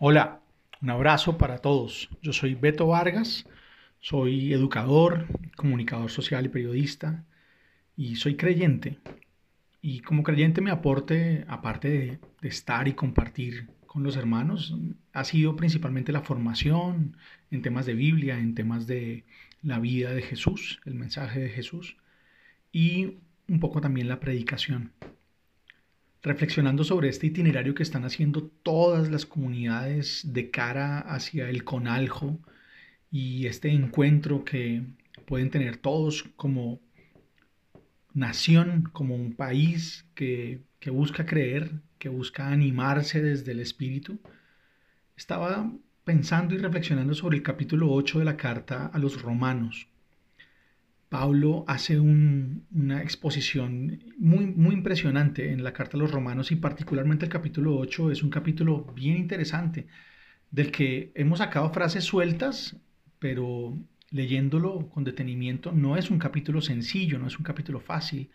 Hola, 0.00 0.40
un 0.82 0.90
abrazo 0.90 1.38
para 1.38 1.58
todos. 1.58 2.10
Yo 2.20 2.32
soy 2.32 2.56
Beto 2.56 2.88
Vargas, 2.88 3.46
soy 4.00 4.52
educador, 4.52 5.28
comunicador 5.56 6.10
social 6.10 6.44
y 6.46 6.48
periodista 6.48 7.24
y 7.96 8.16
soy 8.16 8.36
creyente. 8.36 8.98
Y 9.80 10.00
como 10.00 10.24
creyente 10.24 10.60
mi 10.60 10.70
aporte, 10.70 11.44
aparte 11.46 11.88
de, 11.88 12.18
de 12.40 12.48
estar 12.48 12.88
y 12.88 12.94
compartir 12.94 13.68
con 13.86 14.02
los 14.02 14.16
hermanos, 14.16 14.74
ha 15.12 15.22
sido 15.22 15.54
principalmente 15.54 16.10
la 16.10 16.22
formación 16.22 17.16
en 17.52 17.62
temas 17.62 17.86
de 17.86 17.94
Biblia, 17.94 18.40
en 18.40 18.56
temas 18.56 18.88
de 18.88 19.24
la 19.62 19.78
vida 19.78 20.12
de 20.12 20.22
Jesús, 20.22 20.80
el 20.86 20.94
mensaje 20.94 21.38
de 21.38 21.50
Jesús 21.50 21.96
y 22.72 23.18
un 23.48 23.60
poco 23.60 23.80
también 23.80 24.08
la 24.08 24.18
predicación 24.18 24.92
reflexionando 26.24 26.84
sobre 26.84 27.10
este 27.10 27.26
itinerario 27.26 27.74
que 27.74 27.82
están 27.82 28.04
haciendo 28.04 28.44
todas 28.62 29.10
las 29.10 29.26
comunidades 29.26 30.22
de 30.32 30.50
cara 30.50 30.98
hacia 31.00 31.50
el 31.50 31.64
Conaljo 31.64 32.40
y 33.10 33.46
este 33.46 33.68
encuentro 33.68 34.42
que 34.42 34.84
pueden 35.26 35.50
tener 35.50 35.76
todos 35.76 36.24
como 36.36 36.80
nación, 38.14 38.88
como 38.92 39.14
un 39.14 39.34
país 39.34 40.06
que, 40.14 40.62
que 40.80 40.90
busca 40.90 41.26
creer, 41.26 41.82
que 41.98 42.08
busca 42.08 42.48
animarse 42.50 43.22
desde 43.22 43.52
el 43.52 43.60
espíritu, 43.60 44.18
estaba 45.16 45.70
pensando 46.04 46.54
y 46.54 46.58
reflexionando 46.58 47.14
sobre 47.14 47.36
el 47.36 47.42
capítulo 47.42 47.92
8 47.92 48.20
de 48.20 48.24
la 48.24 48.38
carta 48.38 48.86
a 48.86 48.98
los 48.98 49.20
romanos. 49.20 49.88
Pablo 51.08 51.64
hace 51.68 52.00
una 52.00 53.02
exposición 53.02 54.02
muy, 54.18 54.46
muy 54.46 54.74
impresionante 54.74 55.52
en 55.52 55.62
la 55.62 55.72
carta 55.72 55.96
a 55.96 56.00
los 56.00 56.10
romanos 56.10 56.50
y 56.50 56.56
particularmente 56.56 57.24
el 57.24 57.30
capítulo 57.30 57.76
8 57.76 58.10
es 58.10 58.22
un 58.22 58.30
capítulo 58.30 58.84
bien 58.94 59.16
interesante 59.16 59.86
del 60.50 60.70
que 60.72 61.12
hemos 61.14 61.38
sacado 61.38 61.70
frases 61.72 62.04
sueltas, 62.04 62.76
pero 63.18 63.78
leyéndolo 64.10 64.88
con 64.90 65.04
detenimiento 65.04 65.72
no 65.72 65.96
es 65.96 66.10
un 66.10 66.18
capítulo 66.18 66.60
sencillo, 66.60 67.18
no 67.18 67.26
es 67.26 67.38
un 67.38 67.44
capítulo 67.44 67.80
fácil. 67.80 68.30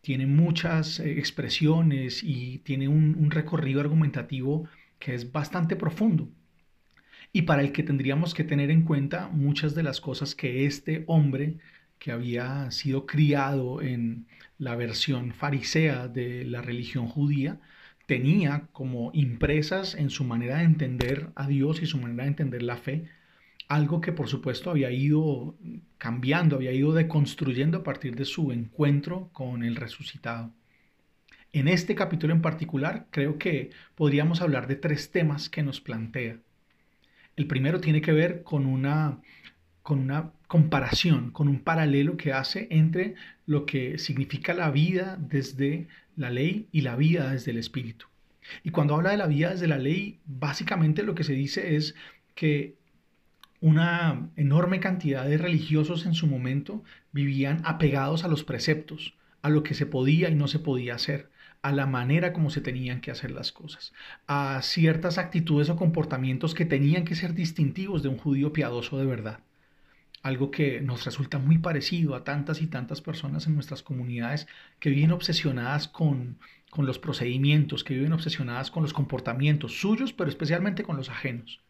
Tiene 0.00 0.26
muchas 0.26 1.00
eh, 1.00 1.18
expresiones 1.18 2.22
y 2.22 2.58
tiene 2.58 2.88
un, 2.88 3.16
un 3.18 3.30
recorrido 3.30 3.80
argumentativo 3.80 4.68
que 4.98 5.14
es 5.14 5.32
bastante 5.32 5.76
profundo 5.76 6.28
y 7.32 7.42
para 7.42 7.62
el 7.62 7.72
que 7.72 7.82
tendríamos 7.82 8.32
que 8.32 8.44
tener 8.44 8.70
en 8.70 8.82
cuenta 8.82 9.28
muchas 9.28 9.74
de 9.74 9.82
las 9.82 10.00
cosas 10.00 10.34
que 10.36 10.66
este 10.66 11.02
hombre 11.08 11.58
que 12.04 12.12
había 12.12 12.70
sido 12.70 13.06
criado 13.06 13.80
en 13.80 14.26
la 14.58 14.76
versión 14.76 15.32
farisea 15.32 16.06
de 16.06 16.44
la 16.44 16.60
religión 16.60 17.06
judía, 17.06 17.62
tenía 18.04 18.68
como 18.72 19.10
impresas 19.14 19.94
en 19.94 20.10
su 20.10 20.22
manera 20.22 20.58
de 20.58 20.64
entender 20.64 21.30
a 21.34 21.48
Dios 21.48 21.80
y 21.80 21.86
su 21.86 21.96
manera 21.96 22.24
de 22.24 22.28
entender 22.28 22.62
la 22.62 22.76
fe, 22.76 23.08
algo 23.68 24.02
que 24.02 24.12
por 24.12 24.28
supuesto 24.28 24.70
había 24.70 24.90
ido 24.90 25.56
cambiando, 25.96 26.56
había 26.56 26.72
ido 26.72 26.92
deconstruyendo 26.92 27.78
a 27.78 27.84
partir 27.84 28.16
de 28.16 28.26
su 28.26 28.52
encuentro 28.52 29.30
con 29.32 29.62
el 29.62 29.74
resucitado. 29.74 30.52
En 31.54 31.68
este 31.68 31.94
capítulo 31.94 32.34
en 32.34 32.42
particular 32.42 33.06
creo 33.12 33.38
que 33.38 33.70
podríamos 33.94 34.42
hablar 34.42 34.66
de 34.66 34.76
tres 34.76 35.10
temas 35.10 35.48
que 35.48 35.62
nos 35.62 35.80
plantea. 35.80 36.36
El 37.34 37.46
primero 37.46 37.80
tiene 37.80 38.02
que 38.02 38.12
ver 38.12 38.42
con 38.42 38.66
una 38.66 39.22
con 39.84 39.98
una 39.98 40.30
comparación, 40.46 41.30
con 41.30 41.46
un 41.46 41.60
paralelo 41.60 42.16
que 42.16 42.32
hace 42.32 42.68
entre 42.70 43.16
lo 43.44 43.66
que 43.66 43.98
significa 43.98 44.54
la 44.54 44.70
vida 44.70 45.18
desde 45.20 45.88
la 46.16 46.30
ley 46.30 46.68
y 46.72 46.80
la 46.80 46.96
vida 46.96 47.30
desde 47.30 47.50
el 47.50 47.58
espíritu. 47.58 48.06
Y 48.62 48.70
cuando 48.70 48.94
habla 48.94 49.10
de 49.10 49.18
la 49.18 49.26
vida 49.26 49.50
desde 49.50 49.68
la 49.68 49.76
ley, 49.76 50.20
básicamente 50.24 51.02
lo 51.02 51.14
que 51.14 51.22
se 51.22 51.34
dice 51.34 51.76
es 51.76 51.94
que 52.34 52.76
una 53.60 54.30
enorme 54.36 54.80
cantidad 54.80 55.26
de 55.26 55.36
religiosos 55.36 56.06
en 56.06 56.14
su 56.14 56.26
momento 56.26 56.82
vivían 57.12 57.60
apegados 57.64 58.24
a 58.24 58.28
los 58.28 58.42
preceptos, 58.42 59.14
a 59.42 59.50
lo 59.50 59.62
que 59.62 59.74
se 59.74 59.84
podía 59.84 60.30
y 60.30 60.34
no 60.34 60.48
se 60.48 60.60
podía 60.60 60.94
hacer, 60.94 61.28
a 61.60 61.72
la 61.72 61.84
manera 61.84 62.32
como 62.32 62.48
se 62.48 62.62
tenían 62.62 63.02
que 63.02 63.10
hacer 63.10 63.32
las 63.32 63.52
cosas, 63.52 63.92
a 64.28 64.58
ciertas 64.62 65.18
actitudes 65.18 65.68
o 65.68 65.76
comportamientos 65.76 66.54
que 66.54 66.64
tenían 66.64 67.04
que 67.04 67.16
ser 67.16 67.34
distintivos 67.34 68.02
de 68.02 68.08
un 68.08 68.16
judío 68.16 68.54
piadoso 68.54 68.96
de 68.96 69.04
verdad 69.04 69.40
algo 70.24 70.50
que 70.50 70.80
nos 70.80 71.04
resulta 71.04 71.38
muy 71.38 71.58
parecido 71.58 72.14
a 72.14 72.24
tantas 72.24 72.62
y 72.62 72.66
tantas 72.66 73.02
personas 73.02 73.46
en 73.46 73.54
nuestras 73.54 73.82
comunidades 73.82 74.48
que 74.80 74.88
viven 74.88 75.12
obsesionadas 75.12 75.86
con, 75.86 76.38
con 76.70 76.86
los 76.86 76.98
procedimientos, 76.98 77.84
que 77.84 77.92
viven 77.92 78.14
obsesionadas 78.14 78.70
con 78.70 78.82
los 78.82 78.94
comportamientos 78.94 79.78
suyos, 79.78 80.14
pero 80.14 80.30
especialmente 80.30 80.82
con 80.82 80.96
los 80.96 81.10
ajenos. 81.10 81.60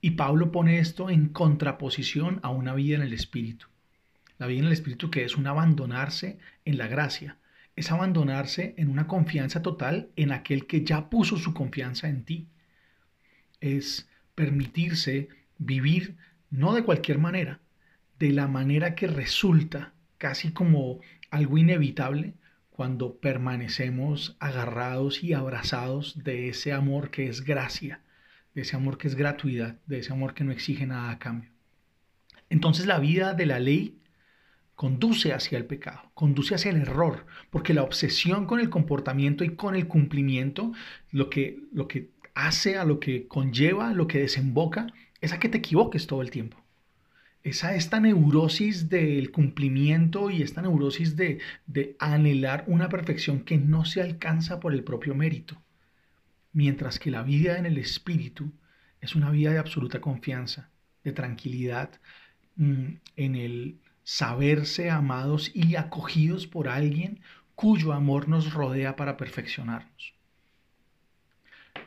Y 0.00 0.12
Pablo 0.12 0.50
pone 0.50 0.78
esto 0.78 1.10
en 1.10 1.28
contraposición 1.28 2.40
a 2.42 2.48
una 2.48 2.74
vida 2.74 2.96
en 2.96 3.02
el 3.02 3.12
Espíritu. 3.12 3.66
La 4.38 4.46
vida 4.46 4.60
en 4.60 4.66
el 4.68 4.72
Espíritu 4.72 5.10
que 5.10 5.24
es 5.24 5.36
un 5.36 5.46
abandonarse 5.46 6.38
en 6.64 6.78
la 6.78 6.86
gracia, 6.86 7.36
es 7.76 7.92
abandonarse 7.92 8.72
en 8.78 8.88
una 8.88 9.06
confianza 9.06 9.60
total 9.60 10.08
en 10.16 10.32
aquel 10.32 10.66
que 10.66 10.82
ya 10.82 11.10
puso 11.10 11.36
su 11.36 11.52
confianza 11.52 12.08
en 12.08 12.24
ti. 12.24 12.48
Es 13.60 14.08
permitirse 14.34 15.28
vivir 15.58 16.16
no 16.48 16.72
de 16.72 16.84
cualquier 16.84 17.18
manera, 17.18 17.60
de 18.18 18.32
la 18.32 18.48
manera 18.48 18.94
que 18.94 19.06
resulta 19.06 19.92
casi 20.18 20.50
como 20.52 21.00
algo 21.30 21.58
inevitable 21.58 22.34
cuando 22.70 23.16
permanecemos 23.16 24.36
agarrados 24.40 25.22
y 25.22 25.32
abrazados 25.32 26.22
de 26.22 26.48
ese 26.48 26.72
amor 26.72 27.10
que 27.10 27.28
es 27.28 27.44
gracia, 27.44 28.02
de 28.54 28.62
ese 28.62 28.76
amor 28.76 28.98
que 28.98 29.08
es 29.08 29.14
gratuidad, 29.14 29.78
de 29.86 29.98
ese 29.98 30.12
amor 30.12 30.34
que 30.34 30.44
no 30.44 30.52
exige 30.52 30.86
nada 30.86 31.10
a 31.10 31.18
cambio. 31.18 31.50
Entonces 32.50 32.86
la 32.86 32.98
vida 32.98 33.34
de 33.34 33.46
la 33.46 33.60
ley 33.60 33.98
conduce 34.74 35.32
hacia 35.32 35.58
el 35.58 35.66
pecado, 35.66 36.10
conduce 36.14 36.54
hacia 36.54 36.70
el 36.70 36.78
error, 36.78 37.26
porque 37.50 37.74
la 37.74 37.82
obsesión 37.82 38.46
con 38.46 38.60
el 38.60 38.70
comportamiento 38.70 39.44
y 39.44 39.56
con 39.56 39.74
el 39.74 39.88
cumplimiento, 39.88 40.72
lo 41.10 41.30
que, 41.30 41.58
lo 41.72 41.88
que 41.88 42.10
hace, 42.34 42.78
a 42.78 42.84
lo 42.84 43.00
que 43.00 43.26
conlleva, 43.26 43.92
lo 43.92 44.06
que 44.06 44.20
desemboca, 44.20 44.86
es 45.20 45.32
a 45.32 45.40
que 45.40 45.48
te 45.48 45.58
equivoques 45.58 46.06
todo 46.06 46.22
el 46.22 46.30
tiempo 46.30 46.58
esa, 47.42 47.74
esta 47.74 48.00
neurosis 48.00 48.88
del 48.88 49.30
cumplimiento 49.30 50.30
y 50.30 50.42
esta 50.42 50.62
neurosis 50.62 51.16
de, 51.16 51.38
de 51.66 51.96
anhelar 51.98 52.64
una 52.66 52.88
perfección 52.88 53.40
que 53.40 53.58
no 53.58 53.84
se 53.84 54.02
alcanza 54.02 54.60
por 54.60 54.74
el 54.74 54.84
propio 54.84 55.14
mérito. 55.14 55.60
Mientras 56.52 56.98
que 56.98 57.10
la 57.10 57.22
vida 57.22 57.58
en 57.58 57.66
el 57.66 57.78
espíritu 57.78 58.52
es 59.00 59.14
una 59.14 59.30
vida 59.30 59.52
de 59.52 59.58
absoluta 59.58 60.00
confianza, 60.00 60.70
de 61.04 61.12
tranquilidad, 61.12 61.90
mm, 62.56 62.86
en 63.16 63.34
el 63.36 63.78
saberse 64.02 64.90
amados 64.90 65.50
y 65.54 65.76
acogidos 65.76 66.46
por 66.46 66.68
alguien 66.68 67.20
cuyo 67.54 67.92
amor 67.92 68.28
nos 68.28 68.54
rodea 68.54 68.96
para 68.96 69.16
perfeccionarnos. 69.16 70.14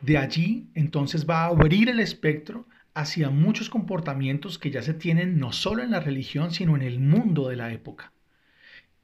De 0.01 0.17
allí 0.17 0.69
entonces 0.75 1.28
va 1.28 1.44
a 1.44 1.47
abrir 1.47 1.90
el 1.90 2.00
espectro 2.00 2.67
hacia 2.94 3.29
muchos 3.29 3.69
comportamientos 3.69 4.59
que 4.59 4.72
ya 4.72 4.81
se 4.81 4.94
tienen 4.94 5.40
no 5.40 5.53
solo 5.53 5.84
en 5.84 5.91
la 5.91 6.00
religión, 6.00 6.52
sino 6.52 6.75
en 6.75 6.81
el 6.81 7.00
mundo 7.00 7.50
de 7.50 7.56
la 7.56 7.72
época. 7.72 8.13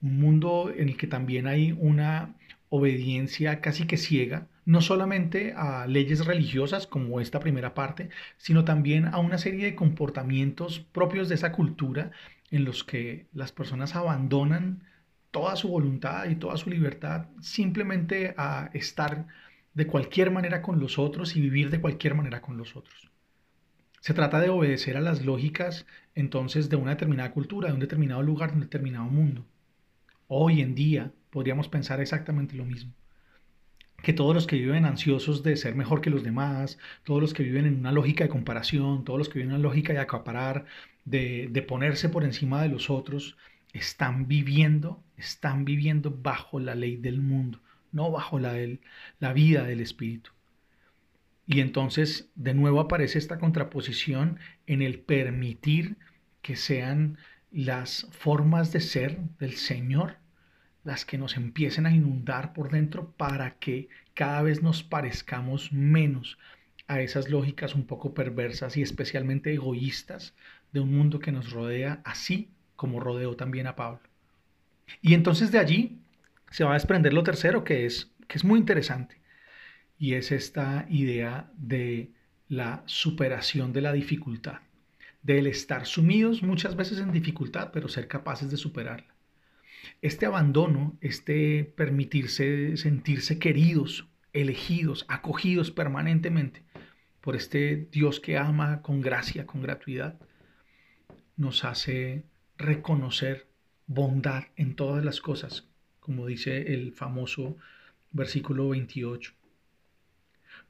Un 0.01 0.19
mundo 0.19 0.71
en 0.75 0.89
el 0.89 0.97
que 0.97 1.07
también 1.07 1.47
hay 1.47 1.71
una 1.73 2.35
obediencia 2.69 3.61
casi 3.61 3.87
que 3.87 3.97
ciega, 3.97 4.47
no 4.65 4.81
solamente 4.81 5.53
a 5.55 5.87
leyes 5.87 6.25
religiosas 6.25 6.87
como 6.87 7.21
esta 7.21 7.39
primera 7.39 7.73
parte, 7.73 8.09
sino 8.37 8.65
también 8.65 9.05
a 9.07 9.19
una 9.19 9.37
serie 9.37 9.65
de 9.65 9.75
comportamientos 9.75 10.79
propios 10.79 11.29
de 11.29 11.35
esa 11.35 11.51
cultura 11.53 12.11
en 12.51 12.65
los 12.65 12.83
que 12.83 13.27
las 13.33 13.51
personas 13.51 13.95
abandonan 13.95 14.83
toda 15.31 15.55
su 15.55 15.69
voluntad 15.69 16.29
y 16.29 16.35
toda 16.35 16.57
su 16.57 16.69
libertad 16.69 17.27
simplemente 17.41 18.33
a 18.37 18.69
estar 18.73 19.27
de 19.73 19.87
cualquier 19.87 20.31
manera 20.31 20.61
con 20.61 20.79
los 20.79 20.99
otros 20.99 21.35
y 21.35 21.41
vivir 21.41 21.69
de 21.69 21.81
cualquier 21.81 22.15
manera 22.15 22.41
con 22.41 22.57
los 22.57 22.75
otros. 22.75 23.09
Se 23.99 24.13
trata 24.13 24.39
de 24.39 24.49
obedecer 24.49 24.97
a 24.97 25.01
las 25.01 25.25
lógicas 25.25 25.85
entonces 26.15 26.69
de 26.69 26.75
una 26.75 26.91
determinada 26.91 27.31
cultura, 27.31 27.67
de 27.67 27.73
un 27.73 27.79
determinado 27.79 28.23
lugar, 28.23 28.49
de 28.49 28.55
un 28.55 28.61
determinado 28.61 29.05
mundo. 29.05 29.45
Hoy 30.27 30.61
en 30.61 30.75
día 30.75 31.11
podríamos 31.29 31.67
pensar 31.69 31.99
exactamente 32.01 32.55
lo 32.55 32.65
mismo. 32.65 32.93
Que 34.03 34.13
todos 34.13 34.33
los 34.35 34.47
que 34.47 34.57
viven 34.57 34.85
ansiosos 34.85 35.43
de 35.43 35.57
ser 35.57 35.75
mejor 35.75 36.01
que 36.01 36.09
los 36.09 36.23
demás, 36.23 36.77
todos 37.03 37.21
los 37.21 37.33
que 37.33 37.43
viven 37.43 37.65
en 37.65 37.79
una 37.79 37.91
lógica 37.91 38.23
de 38.23 38.29
comparación, 38.29 39.03
todos 39.03 39.19
los 39.19 39.29
que 39.29 39.39
viven 39.39 39.49
en 39.49 39.59
una 39.59 39.63
lógica 39.63 39.93
de 39.93 39.99
acaparar, 39.99 40.65
de, 41.05 41.47
de 41.51 41.61
ponerse 41.61 42.09
por 42.09 42.23
encima 42.23 42.61
de 42.61 42.69
los 42.69 42.89
otros, 42.89 43.37
están 43.73 44.27
viviendo, 44.27 45.03
están 45.17 45.65
viviendo 45.65 46.11
bajo 46.11 46.59
la 46.59 46.75
ley 46.75 46.97
del 46.97 47.21
mundo, 47.21 47.59
no 47.91 48.11
bajo 48.11 48.39
la, 48.39 48.55
la 49.19 49.33
vida 49.33 49.63
del 49.63 49.79
Espíritu. 49.81 50.31
Y 51.47 51.61
entonces 51.61 52.29
de 52.35 52.53
nuevo 52.53 52.79
aparece 52.79 53.17
esta 53.17 53.39
contraposición 53.39 54.39
en 54.67 54.81
el 54.81 54.99
permitir 54.99 55.97
que 56.41 56.55
sean 56.55 57.17
las 57.51 58.07
formas 58.11 58.71
de 58.71 58.81
ser 58.81 59.17
del 59.39 59.53
Señor 59.53 60.17
las 60.87 61.03
que 61.03 61.17
nos 61.17 61.35
empiecen 61.35 61.85
a 61.85 61.91
inundar 61.91 62.53
por 62.53 62.71
dentro 62.71 63.11
para 63.17 63.55
que 63.59 63.89
cada 64.13 64.41
vez 64.41 64.63
nos 64.63 64.83
parezcamos 64.83 65.73
menos 65.73 66.37
a 66.87 67.01
esas 67.01 67.29
lógicas 67.29 67.75
un 67.75 67.85
poco 67.85 68.13
perversas 68.13 68.77
y 68.77 68.81
especialmente 68.81 69.53
egoístas 69.53 70.33
de 70.71 70.79
un 70.79 70.95
mundo 70.95 71.19
que 71.19 71.33
nos 71.33 71.51
rodea, 71.51 72.01
así 72.05 72.51
como 72.77 73.01
rodeó 73.01 73.35
también 73.35 73.67
a 73.67 73.75
Pablo. 73.75 73.99
Y 75.01 75.13
entonces 75.13 75.51
de 75.51 75.59
allí 75.59 75.99
se 76.51 76.63
va 76.63 76.71
a 76.71 76.75
desprender 76.75 77.11
lo 77.11 77.23
tercero, 77.23 77.65
que 77.65 77.85
es, 77.85 78.09
que 78.29 78.37
es 78.37 78.45
muy 78.45 78.57
interesante, 78.57 79.19
y 79.99 80.13
es 80.13 80.31
esta 80.31 80.85
idea 80.89 81.51
de 81.57 82.11
la 82.49 82.83
superación 82.85 83.73
de 83.73 83.81
la 83.81 83.93
dificultad, 83.93 84.59
del 85.23 85.47
estar 85.47 85.85
sumidos 85.85 86.43
muchas 86.43 86.75
veces 86.75 86.99
en 86.99 87.11
dificultad, 87.11 87.71
pero 87.73 87.87
ser 87.87 88.07
capaces 88.07 88.49
de 88.49 88.57
superarla. 88.57 89.13
Este 90.01 90.25
abandono, 90.25 90.97
este 91.01 91.63
permitirse 91.63 92.77
sentirse 92.77 93.39
queridos, 93.39 94.07
elegidos, 94.33 95.05
acogidos 95.07 95.71
permanentemente 95.71 96.63
por 97.21 97.35
este 97.35 97.87
Dios 97.91 98.19
que 98.19 98.37
ama 98.37 98.81
con 98.81 99.01
gracia, 99.01 99.45
con 99.45 99.61
gratuidad, 99.61 100.19
nos 101.35 101.65
hace 101.65 102.23
reconocer 102.57 103.47
bondad 103.87 104.45
en 104.55 104.75
todas 104.75 105.03
las 105.03 105.21
cosas, 105.21 105.67
como 105.99 106.25
dice 106.25 106.73
el 106.73 106.93
famoso 106.93 107.57
versículo 108.11 108.69
28 108.69 109.36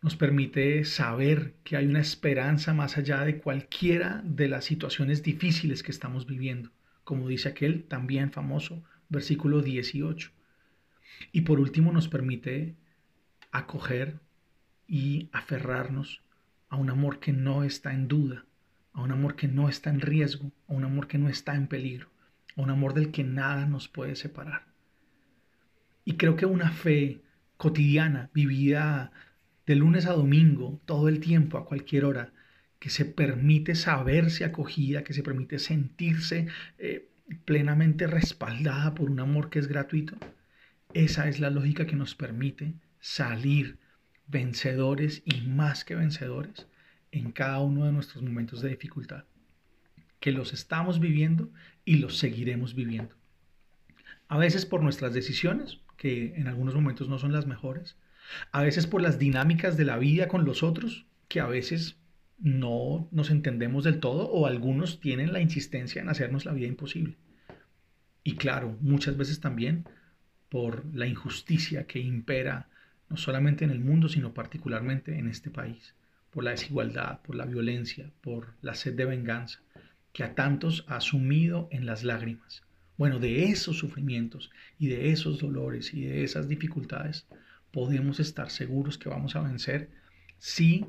nos 0.02 0.16
permite 0.16 0.86
saber 0.86 1.56
que 1.64 1.76
hay 1.76 1.86
una 1.86 2.00
esperanza 2.00 2.74
más 2.74 2.98
allá 2.98 3.26
de 3.26 3.40
cualquiera 3.40 4.22
de 4.24 4.48
las 4.48 4.66
situaciones 4.66 5.24
difíciles 5.24 5.84
que 5.84 5.92
estamos 5.92 6.28
viviendo, 6.28 6.72
como 7.04 7.28
dice 7.28 7.50
aquel 7.50 7.84
también 7.84 8.32
famoso 8.32 8.84
versículo 9.10 9.62
18. 9.62 10.32
Y 11.32 11.42
por 11.42 11.60
último 11.60 11.92
nos 11.92 12.08
permite 12.08 12.76
acoger 13.52 14.20
y 14.88 15.30
aferrarnos 15.32 16.22
a 16.70 16.76
un 16.76 16.90
amor 16.90 17.20
que 17.20 17.34
no 17.34 17.64
está 17.64 17.94
en 17.94 18.08
duda, 18.08 18.46
a 18.94 19.02
un 19.02 19.12
amor 19.12 19.36
que 19.36 19.48
no 19.48 19.70
está 19.70 19.90
en 19.90 20.02
riesgo, 20.02 20.52
a 20.68 20.74
un 20.74 20.84
amor 20.84 21.08
que 21.08 21.18
no 21.18 21.30
está 21.30 21.56
en 21.56 21.68
peligro, 21.68 22.10
a 22.56 22.62
un 22.62 22.70
amor 22.70 22.94
del 22.94 23.12
que 23.12 23.24
nada 23.24 23.66
nos 23.66 23.88
puede 23.88 24.16
separar. 24.16 24.66
Y 26.06 26.14
creo 26.14 26.36
que 26.36 26.46
una 26.46 26.72
fe 26.72 27.22
cotidiana, 27.58 28.30
vivida 28.34 29.12
de 29.68 29.76
lunes 29.76 30.06
a 30.06 30.14
domingo, 30.14 30.82
todo 30.86 31.10
el 31.10 31.20
tiempo, 31.20 31.58
a 31.58 31.66
cualquier 31.66 32.06
hora, 32.06 32.34
que 32.80 32.90
se 32.90 33.06
permite 33.06 33.76
saberse 33.76 34.46
acogida, 34.46 35.04
que 35.04 35.14
se 35.14 35.24
permite 35.24 35.60
sentirse 35.60 36.48
eh, 36.78 37.10
plenamente 37.44 38.08
respaldada 38.08 38.96
por 38.96 39.12
un 39.12 39.20
amor 39.20 39.50
que 39.50 39.60
es 39.60 39.68
gratuito. 39.68 40.16
Esa 40.94 41.28
es 41.28 41.40
la 41.40 41.50
lógica 41.50 41.86
que 41.86 41.98
nos 41.98 42.16
permite 42.16 42.74
salir 43.02 43.78
vencedores 44.28 45.22
y 45.26 45.42
más 45.42 45.84
que 45.84 45.96
vencedores 45.96 46.68
en 47.12 47.32
cada 47.32 47.60
uno 47.60 47.86
de 47.86 47.92
nuestros 47.92 48.24
momentos 48.24 48.62
de 48.62 48.70
dificultad, 48.70 49.26
que 50.20 50.32
los 50.32 50.54
estamos 50.54 51.00
viviendo 51.00 51.52
y 51.84 51.98
los 51.98 52.18
seguiremos 52.18 52.74
viviendo. 52.74 53.16
A 54.30 54.38
veces 54.38 54.66
por 54.66 54.82
nuestras 54.82 55.14
decisiones, 55.14 55.80
que 55.98 56.36
en 56.36 56.48
algunos 56.48 56.76
momentos 56.76 57.10
no 57.10 57.18
son 57.20 57.34
las 57.34 57.48
mejores, 57.48 57.98
a 58.52 58.62
veces 58.62 58.88
por 58.88 59.02
las 59.02 59.20
dinámicas 59.20 59.78
de 59.78 59.86
la 59.86 59.98
vida 59.98 60.28
con 60.28 60.46
los 60.46 60.64
otros, 60.64 61.06
que 61.28 61.40
a 61.40 61.48
veces 61.48 61.98
no 62.40 63.08
nos 63.12 63.32
entendemos 63.32 63.84
del 63.84 64.00
todo 64.00 64.30
o 64.30 64.46
algunos 64.46 65.00
tienen 65.00 65.34
la 65.34 65.42
insistencia 65.42 66.02
en 66.02 66.10
hacernos 66.10 66.46
la 66.46 66.54
vida 66.54 66.68
imposible. 66.68 67.18
Y 68.24 68.36
claro, 68.36 68.78
muchas 68.82 69.18
veces 69.18 69.40
también 69.40 69.86
por 70.50 70.86
la 70.94 71.08
injusticia 71.08 71.88
que 71.88 72.00
impera 72.00 72.70
no 73.10 73.18
solamente 73.18 73.64
en 73.66 73.72
el 73.72 73.80
mundo, 73.80 74.10
sino 74.10 74.34
particularmente 74.34 75.18
en 75.18 75.28
este 75.28 75.50
país, 75.50 75.96
por 76.30 76.44
la 76.44 76.52
desigualdad, 76.52 77.22
por 77.22 77.36
la 77.36 77.46
violencia, 77.46 78.12
por 78.22 78.54
la 78.62 78.76
sed 78.76 78.96
de 78.96 79.06
venganza, 79.06 79.62
que 80.12 80.24
a 80.24 80.36
tantos 80.36 80.86
ha 80.88 81.00
sumido 81.00 81.70
en 81.72 81.86
las 81.86 82.04
lágrimas. 82.04 82.64
Bueno, 82.98 83.20
de 83.20 83.46
esos 83.46 83.78
sufrimientos 83.78 84.50
y 84.78 84.88
de 84.88 85.12
esos 85.12 85.40
dolores 85.40 85.94
y 85.94 86.02
de 86.02 86.24
esas 86.24 86.50
dificultades 86.50 87.28
podemos 87.72 88.20
estar 88.20 88.50
seguros 88.50 88.98
que 88.98 89.10
vamos 89.10 89.36
a 89.36 89.42
vencer 89.42 89.90
si 90.38 90.86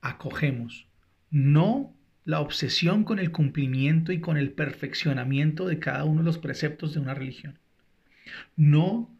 acogemos 0.00 0.86
no 1.30 1.94
la 2.24 2.40
obsesión 2.40 3.04
con 3.04 3.18
el 3.18 3.32
cumplimiento 3.32 4.12
y 4.12 4.20
con 4.20 4.36
el 4.36 4.52
perfeccionamiento 4.52 5.66
de 5.66 5.78
cada 5.78 6.04
uno 6.04 6.20
de 6.20 6.26
los 6.26 6.38
preceptos 6.38 6.94
de 6.94 7.00
una 7.00 7.14
religión, 7.14 7.58
no 8.56 9.10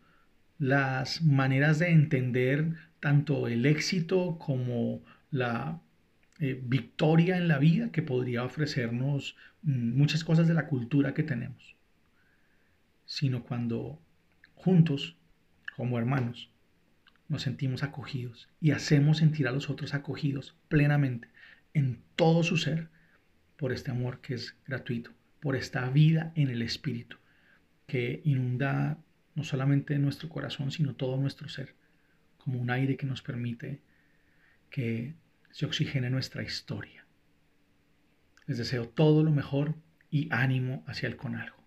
las 0.58 1.22
maneras 1.22 1.80
de 1.80 1.90
entender 1.90 2.76
tanto 3.00 3.48
el 3.48 3.66
éxito 3.66 4.38
como 4.38 5.02
la 5.32 5.80
eh, 6.38 6.60
victoria 6.62 7.36
en 7.36 7.48
la 7.48 7.58
vida 7.58 7.90
que 7.90 8.02
podría 8.02 8.44
ofrecernos 8.44 9.34
mm, 9.62 9.96
muchas 9.98 10.22
cosas 10.22 10.46
de 10.46 10.54
la 10.54 10.66
cultura 10.66 11.14
que 11.14 11.24
tenemos, 11.24 11.74
sino 13.06 13.42
cuando 13.42 14.00
juntos, 14.54 15.16
como 15.76 15.98
hermanos, 15.98 16.51
nos 17.28 17.42
sentimos 17.42 17.82
acogidos 17.82 18.48
y 18.60 18.72
hacemos 18.72 19.18
sentir 19.18 19.48
a 19.48 19.52
los 19.52 19.70
otros 19.70 19.94
acogidos 19.94 20.56
plenamente 20.68 21.28
en 21.74 22.02
todo 22.16 22.42
su 22.42 22.56
ser 22.56 22.88
por 23.56 23.72
este 23.72 23.90
amor 23.90 24.20
que 24.20 24.34
es 24.34 24.56
gratuito, 24.66 25.12
por 25.40 25.56
esta 25.56 25.88
vida 25.88 26.32
en 26.34 26.48
el 26.48 26.62
Espíritu 26.62 27.16
que 27.86 28.22
inunda 28.24 28.98
no 29.34 29.44
solamente 29.44 29.98
nuestro 29.98 30.28
corazón, 30.28 30.70
sino 30.70 30.94
todo 30.94 31.16
nuestro 31.16 31.48
ser, 31.48 31.74
como 32.38 32.58
un 32.58 32.70
aire 32.70 32.96
que 32.96 33.06
nos 33.06 33.22
permite 33.22 33.80
que 34.70 35.14
se 35.50 35.66
oxigene 35.66 36.10
nuestra 36.10 36.42
historia. 36.42 37.04
Les 38.46 38.58
deseo 38.58 38.88
todo 38.88 39.22
lo 39.22 39.30
mejor 39.30 39.74
y 40.10 40.28
ánimo 40.30 40.82
hacia 40.86 41.06
el 41.06 41.16
con 41.16 41.36
algo. 41.36 41.61